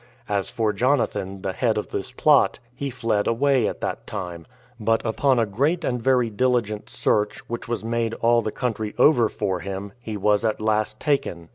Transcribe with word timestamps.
As 0.27 0.49
for 0.49 0.73
Jonathan, 0.73 1.43
the 1.43 1.53
head 1.53 1.77
of 1.77 1.89
this 1.89 2.11
plot, 2.11 2.57
he 2.73 2.89
fled 2.89 3.27
away 3.27 3.67
at 3.67 3.81
that 3.81 4.07
time; 4.07 4.47
but 4.79 5.05
upon 5.05 5.37
a 5.37 5.45
great 5.45 5.83
and 5.85 6.01
very 6.01 6.31
diligent 6.31 6.89
search, 6.89 7.37
which 7.47 7.67
was 7.67 7.85
made 7.85 8.15
all 8.15 8.41
the 8.41 8.51
country 8.51 8.95
over 8.97 9.29
for 9.29 9.59
him, 9.59 9.93
he 9.99 10.17
was 10.17 10.43
at 10.43 10.59
last 10.59 10.99
taken. 10.99 11.49